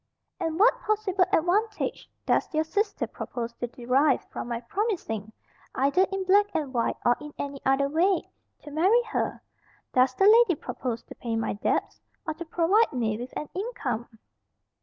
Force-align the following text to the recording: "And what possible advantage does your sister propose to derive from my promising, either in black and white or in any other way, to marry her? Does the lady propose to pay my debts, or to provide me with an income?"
"And 0.39 0.59
what 0.59 0.81
possible 0.81 1.25
advantage 1.31 2.09
does 2.25 2.51
your 2.55 2.63
sister 2.63 3.05
propose 3.05 3.53
to 3.59 3.67
derive 3.67 4.25
from 4.31 4.47
my 4.47 4.59
promising, 4.61 5.31
either 5.75 6.07
in 6.11 6.23
black 6.23 6.47
and 6.55 6.73
white 6.73 6.95
or 7.05 7.15
in 7.21 7.31
any 7.37 7.61
other 7.67 7.87
way, 7.87 8.27
to 8.63 8.71
marry 8.71 9.03
her? 9.03 9.43
Does 9.93 10.15
the 10.15 10.25
lady 10.25 10.55
propose 10.59 11.03
to 11.03 11.13
pay 11.13 11.35
my 11.35 11.53
debts, 11.53 12.01
or 12.25 12.33
to 12.33 12.45
provide 12.45 12.91
me 12.93 13.15
with 13.19 13.31
an 13.37 13.47
income?" 13.53 14.07